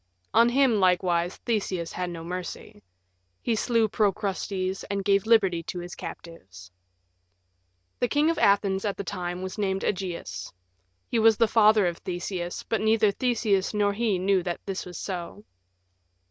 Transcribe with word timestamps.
On 0.33 0.49
him, 0.49 0.79
likewise, 0.79 1.35
Theseus 1.45 1.91
had 1.93 2.09
no 2.09 2.23
mercy; 2.23 2.81
he 3.39 3.53
slew 3.53 3.87
Procrustes 3.87 4.83
and 4.85 5.05
gave 5.05 5.27
liberty 5.27 5.61
to 5.61 5.77
his 5.77 5.93
captives. 5.93 6.71
The 7.99 8.07
King 8.07 8.31
of 8.31 8.39
Athens 8.39 8.83
at 8.83 8.97
the 8.97 9.03
time 9.03 9.43
was 9.43 9.59
named 9.59 9.83
Ægeus. 9.83 10.51
He 11.07 11.19
was 11.19 11.35
father 11.35 11.85
of 11.85 11.99
Theseus, 11.99 12.63
but 12.63 12.81
neither 12.81 13.11
Theseus 13.11 13.75
nor 13.75 13.93
he 13.93 14.17
knew 14.17 14.41
that 14.41 14.61
this 14.65 14.87
was 14.87 14.97
so. 14.97 15.43